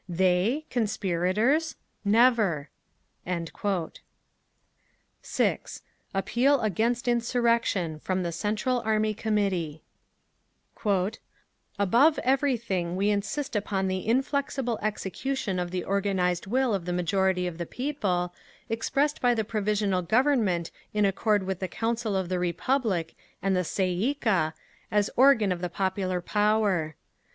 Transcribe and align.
"They—conspirators? 0.09 1.75
Never…." 2.03 2.71
6. 3.21 4.01
APPEAL 6.15 6.61
AGAINST 6.61 7.07
INSURRECTION 7.07 7.99
From 7.99 8.23
the 8.23 8.31
Central 8.31 8.79
Army 8.79 9.13
Committee"… 9.13 9.83
Above 11.77 12.17
everything 12.23 12.95
we 12.95 13.11
insist 13.11 13.55
upon 13.55 13.87
the 13.87 14.07
inflexible 14.07 14.79
execution 14.81 15.59
of 15.59 15.69
the 15.69 15.85
organised 15.85 16.47
will 16.47 16.73
of 16.73 16.85
the 16.85 16.93
majority 16.93 17.45
of 17.45 17.59
the 17.59 17.67
people, 17.67 18.33
expressed 18.69 19.21
by 19.21 19.35
the 19.35 19.43
Provisional 19.43 20.01
Government 20.01 20.71
in 20.95 21.05
accord 21.05 21.43
with 21.43 21.59
the 21.59 21.67
Council 21.67 22.15
of 22.15 22.27
the 22.27 22.39
Republic 22.39 23.13
and 23.39 23.55
the 23.55 23.63
Tsay 23.63 23.91
ee 23.91 24.13
kah, 24.15 24.53
as 24.89 25.11
organ 25.15 25.51
of 25.51 25.61
the 25.61 25.69
popular 25.69 26.21
power…. 26.21 26.95